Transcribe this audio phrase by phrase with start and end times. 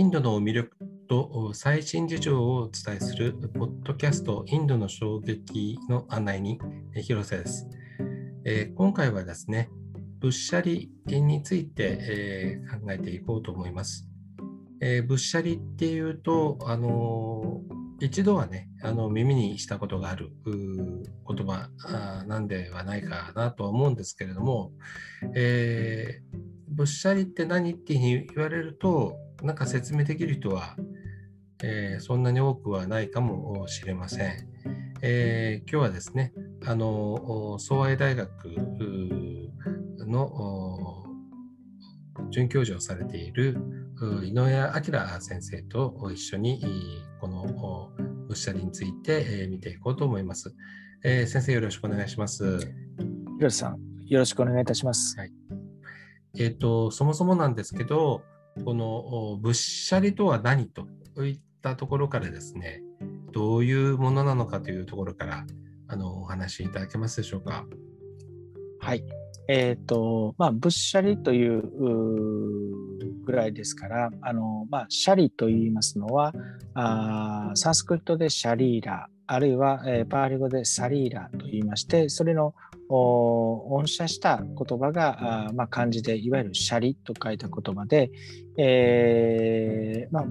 [0.00, 0.70] インドの魅力
[1.10, 6.58] と最新事情をお伝えするポッドキャストインドの衝撃の案内に
[7.02, 7.68] 広瀬です、
[8.46, 9.68] えー、今回はですね
[10.22, 14.08] 物写理について、えー、考えていこうと思います、
[14.80, 17.60] えー、物写理っていうとあの
[18.00, 21.68] 一度はねあの耳にしたことがある言葉
[22.26, 24.72] なんではないかなとは思うんですけれども、
[25.34, 30.76] えー、物写理って何って言われるとなんか説明できる人は、
[31.62, 34.48] えー、そんなに多くはないかもしれません。
[35.02, 36.32] えー、今日はですね
[36.66, 38.28] あの総愛大学
[39.98, 40.79] の
[42.30, 43.56] 准教授をされている
[44.24, 46.62] 井上明先生と一緒に
[47.20, 50.54] この物写理について見ていこうと思います。
[51.02, 52.58] えー、先生よろしくお願いします。
[53.38, 55.18] 広瀬さんよろしくお願いいたします。
[55.18, 55.32] はい
[56.36, 58.22] えーと、そもそもなんですけど、
[58.64, 60.86] この物写理とは何と
[61.24, 62.82] いったところからですね、
[63.32, 65.44] どういうものなのかというところから
[65.88, 67.66] あのお話しいただけますでしょうか？
[68.78, 69.04] はい。
[69.52, 71.60] えっ、ー、と、まあ、物写理という
[73.24, 76.32] ぐらいですから、あの、まあ、シャリと言いますのは、
[76.74, 82.54] あサンスクリットでシャリーラ、あるいは、えー、パーリ語でサリーラと言いまして、それの
[82.88, 88.12] 音写した言葉があ、まあ、漢字でいわゆるシャリと書いた言葉で、
[88.56, 90.26] えーまあ、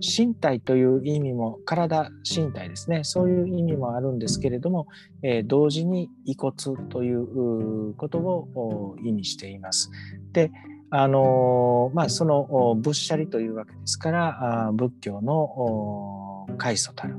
[0.00, 4.86] 身体という意味も体身体ですねそういう意味もあるんですけれども、
[5.22, 6.54] えー、同時に遺骨
[6.90, 9.90] ということを意味しています。
[10.32, 10.50] で
[10.90, 17.16] あのまあ、その仏舎利というわけですから仏教の開祖たる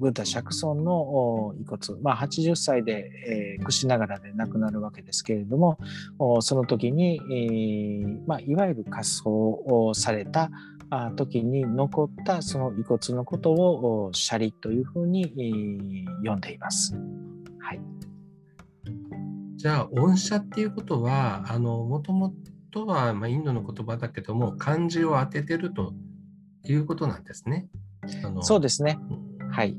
[0.00, 5.78] ブッダ釈尊の遺骨、まあ、80歳で、えー、屈しながらで亡くなるわけですけれども
[6.40, 7.20] その時に、
[8.26, 10.50] まあ、いわゆる仮装をされた
[11.16, 16.94] 時に残ったその遺骨のことをシャリというふうに、えー、呼んでいます。
[17.60, 17.80] はい、
[19.56, 22.34] じゃあ恩赦っていうことはもとも
[22.70, 25.94] とは、まあ、インドの言葉だけども漢字を当ててると
[26.64, 27.68] いうことなんですね。
[28.40, 28.98] そうですね。
[29.50, 29.76] はい。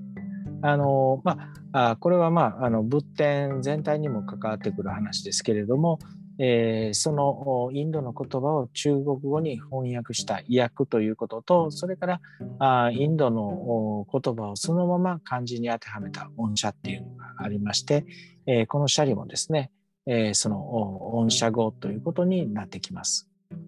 [0.63, 5.99] あのまあ、これは、まあ、あの仏典全体にも関わってくる話ですけれども、
[6.39, 12.21] えー、そのインドの言葉を中国語に翻訳した訳ということとそれから
[12.59, 18.05] あインドの言葉をそのまま漢字に当てはめた音写っていうのがありまして、
[18.45, 19.71] えー、このシャリもですね、
[20.05, 23.27] えー、その音写語ということになってきます。
[23.51, 23.63] なる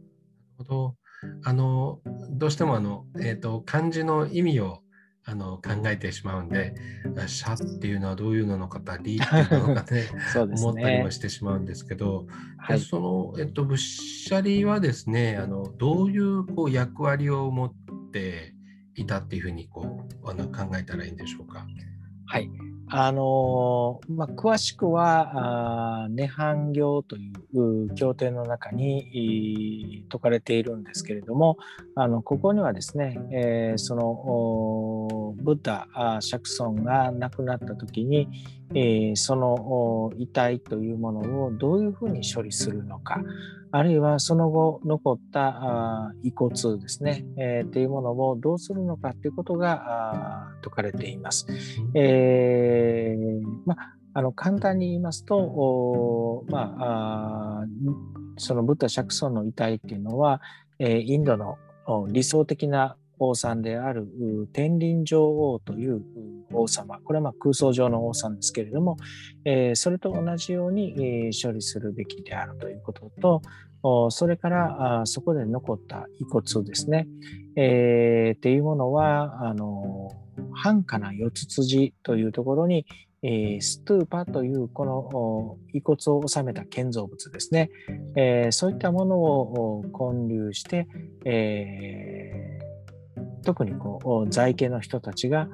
[0.58, 0.96] ほど
[1.46, 4.83] あのどうしてもあの、えーと漢字の意味を
[5.26, 6.76] あの考えてしまうんで、
[7.28, 17.74] シャっていうのはどういうのかと、リっていうのかね ね、思ったりもしてしまうんですけど、はい、その、えっと、物写理はですね、あのどういうこう役割を持っ
[18.12, 18.54] て
[18.96, 21.66] いたっていうふうにこうあの考えたらいいんでしょうか？
[22.26, 22.50] はい、
[22.96, 31.58] あのまあ、詳しくは「涅槃行」という経典の中に説かれているんですけれども
[31.96, 35.88] あのここにはですね、えー、そのブッダ
[36.22, 38.30] 釈尊が亡くなった時に、
[38.76, 43.24] えー、その遺体というものをどういうふうに処理するのか
[43.76, 51.48] あるいはその後残った遺骨ですね、えー、っていうものをどうするのかということが説かれています。
[51.96, 53.76] えー、ま
[54.14, 57.66] あの簡単に言いますと、まあ、
[58.38, 60.40] そのブッダ釈尊の遺体っていうのは、
[60.78, 61.58] えー、インドの
[62.10, 62.96] 理想的な
[63.30, 64.08] 王さんである
[64.54, 66.02] 天輪女王という
[66.52, 67.00] 王様。
[67.04, 68.98] これはま空想上の王さんですけれども、
[69.46, 73.42] えー、それと同じように、えー、処理するべきであるということと
[74.12, 77.06] それからあそこで残った遺骨ですね、
[77.58, 80.10] えー、っていうものはあの
[80.54, 82.86] 繁華な四つ辻というところに、
[83.22, 87.72] えー、ストゥーパというこの遺骨を収めた建造物ですね、
[88.16, 90.88] えー、そういったものを建立して、
[91.26, 92.63] えー、
[93.44, 95.48] 特にこう在家の人たちが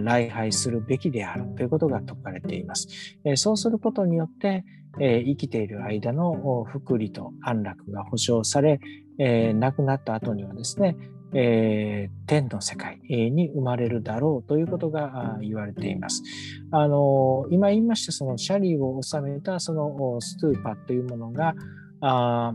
[0.00, 2.88] 礼拝するべきであるということが説かれています。
[3.36, 4.64] そうすることによって、
[4.98, 8.80] 生きている間の福利と安楽が保障され、
[9.18, 10.96] 亡くなった後にはですね、
[11.34, 16.22] えー、天の世界に生まれるだろうということが言われています。
[16.70, 21.54] あの今言いましたそのシャリーを収めたそのストゥーパというものが
[22.00, 22.54] あ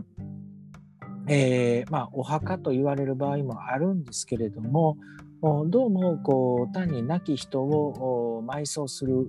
[1.34, 4.98] えー、まあ、お墓と言われる場合もあるんですけれども
[5.40, 9.26] どうもこう単に亡き人を埋葬する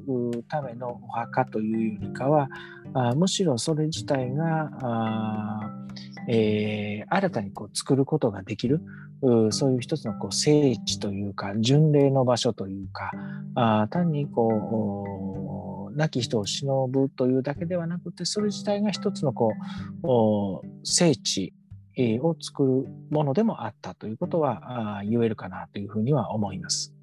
[0.49, 2.49] ためのお墓というよりかは
[2.93, 4.69] あむしろそれ自体が
[6.29, 8.81] えー、新たにこう作ることができる
[9.51, 13.11] そういう一つのこう聖地というか巡礼の場所というか
[13.55, 19.53] あ単にこう亡き人を忍ぶというだけではなくてそれ自体が一つのこ
[20.63, 21.53] う聖地
[22.21, 26.93] を作るものでもあったということは言えるかなというふうには思います。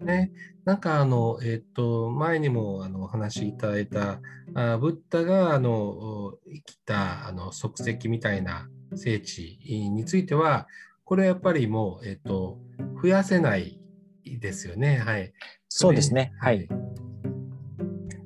[0.00, 0.30] ね、
[0.64, 4.20] なんかあの、えっ、ー、と前にもあのお話しいただいた
[4.54, 9.58] あブッダがあの生きたあの足跡みたいな聖地
[9.90, 10.68] については
[11.06, 12.58] これはやっぱりもう、えっ、ー、と
[13.00, 13.80] 増やせない
[14.24, 14.98] ですよね。
[14.98, 15.32] はい。
[15.68, 16.32] そうですね。
[16.40, 16.68] はい。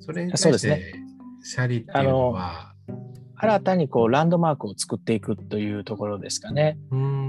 [0.00, 0.94] それに対して、
[1.42, 2.69] シャリっていうのは。
[3.40, 6.76] 新たにこうランドマークを作っていくというところですかね。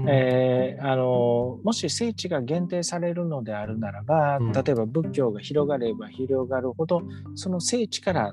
[0.08, 7.02] えー、あのもし聖地が限定されるのであるならば、例えば仏教が広がれば広がるほど
[7.34, 8.32] その聖地から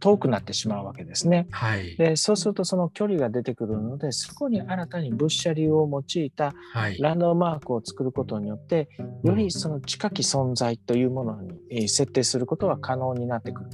[0.00, 1.46] 遠くなってしまうわけですね。
[1.50, 6.54] はい、でそうするとその距離が出てくるのでそこに新たに仏舎流を用いた
[6.98, 8.88] ランドマークを作ることによって、
[9.22, 13.70] よりその近き存在というものに設定することは可能になってくる。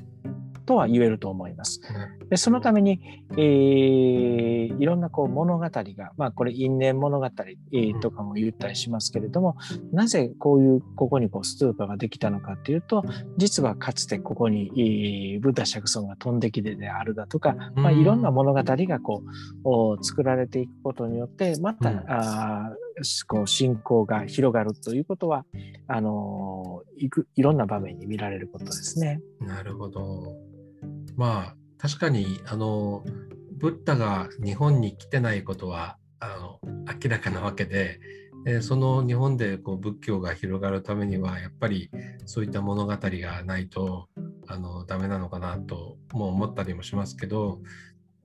[0.66, 1.80] とは言えると思います。
[2.28, 3.00] でそのために、
[3.32, 9.56] えー、いろんなこう物語が、まあ、これ因縁物語、えー、とかも言ったりしますけれども
[9.92, 13.04] なぜこういうここにこうストゥーパができたのかっていうと
[13.36, 19.22] 実はかつてここに、えー、ブッダ釈尊が飛んできてであるだとか、まあ、いろんな物語がこ
[19.64, 22.70] う作られていくことによってまた、うん、あ
[23.26, 25.44] こう信仰が広がるということは
[25.86, 29.20] あのいくいろんな場面に見られることですね。
[29.40, 30.55] なるほど。
[31.16, 33.04] まあ確かにあの
[33.58, 36.60] ブッダが日本に来てないことはあの
[37.02, 38.00] 明らかなわけで、
[38.46, 41.90] えその日本でこう仏教が広がるためにはやっぱり
[42.26, 44.08] そういった物語がないと
[44.46, 47.60] あのダメなのかなとも思ったりもしますけど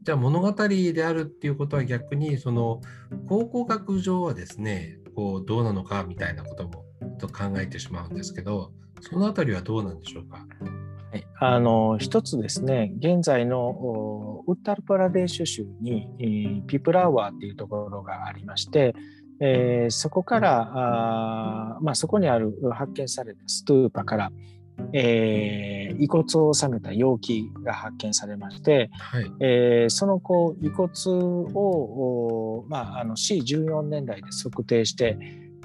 [0.04, 2.82] じゃあ物語であるっていうことは逆にその
[3.28, 6.86] 考古学上はですねこうどうなのかみたいなことも
[7.20, 8.72] と考えてしまうんですけど
[9.02, 10.46] その辺りはどうなんでしょうか？
[11.12, 18.96] はい、あの一つですね現在のウッタルパラデーシュ州に、えー、ピプラワーっていうところがありまして、
[19.42, 24.32] えー、そこからあ、まあ、そこにある発見されたストゥーパから、
[24.94, 30.92] えー、遺骨を収めた容器が発見されまして、はい、えー、そのこう遺骨
[31.54, 35.18] を、まあ、あの C14 年代で測定して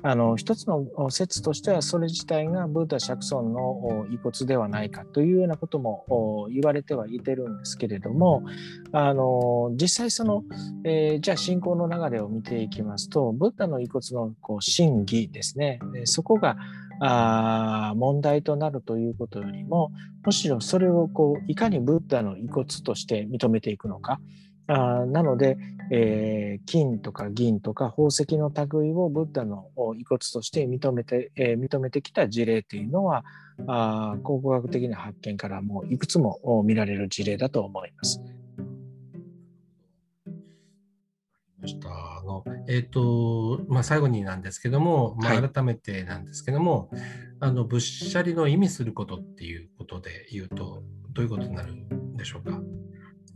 [0.09, 8.45] あの一つの説としてはそれ自体がブータ・釈尊の遺骨ではないかというようなことも言われてはいてるんですけれども
[8.93, 10.45] あの実際その、
[10.85, 15.81] えー、じゃあ信仰の流れを見ていきますとブッダの遺骨のこう真偽ですね。
[16.05, 16.57] そこが
[17.01, 19.91] あ問題となるということよりも
[20.25, 24.21] むしろそれをこういかにブッダの遺骨として認めていくのか。
[24.69, 25.57] あなので、
[25.93, 33.25] えー、金とか銀とか宝石の類をブッダの遺骨として認めて,、えー、認めてきた事例というのは
[33.69, 38.21] あ考古学的な発見からもいくつも見られる事例だと思います。
[41.85, 47.01] あのえーとまあ、最後になんですけども、まあ、改めてなんですけども、はい、
[47.41, 52.61] あの仏舎利の意味することっていうことで言うとどういうことになるんでしょうか？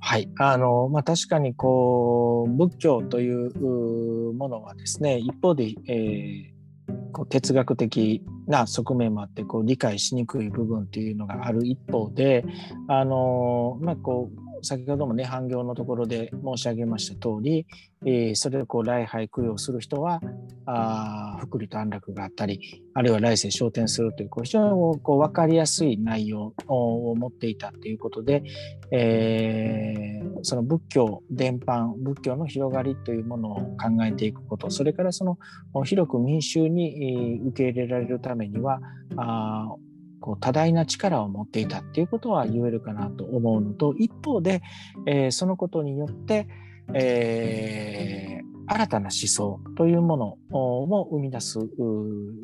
[0.00, 0.30] はい。
[0.38, 12.44] あのまあ、確かにこう仏教というものはですね一方で、えー、こう哲学的な側面もあってこう理解しにくい部分というのがある一方で
[12.88, 17.66] あの、まあ、こう先ほどもね反行のところで申し上げました通り、
[18.04, 20.20] えー、それをこう礼拝供養する人は
[20.66, 28.42] あ福利と安楽があったりあるいは来世昇天するというこう非常にこう分かりやすい内容を持っていたということで、
[28.90, 35.38] えー、その仏教伝播仏教の広がりというものを考えていくことそれからその
[35.84, 38.80] 広く民衆に受け入れられるためには
[39.16, 39.74] あ
[40.20, 44.62] こう多大な力を持っていたっていうことは言えるかなと思うのと一方で、
[45.06, 46.46] えー、そのことによって、
[46.94, 51.58] えー、新たな思想というものも生み出す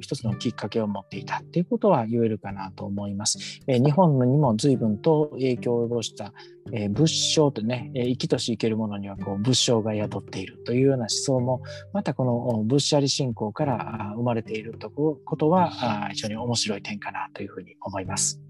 [0.01, 3.61] 一つのきっかけを持っていたということは言えるかなと思います。
[3.67, 6.33] え日本にも随分と影響を及ぼした、
[6.73, 18.41] え仏性とね、え生きとし生けるものにはこう仏性が宿っているというような思想もまたこの仏者利信仰から生まれているとことは非常に面白い点かなというふうに思います。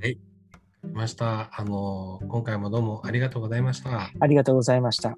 [0.00, 0.18] はい、
[0.92, 1.50] ました。
[1.52, 4.10] あの今回もどうもありがとうございました。
[4.18, 5.16] ありがとうございました。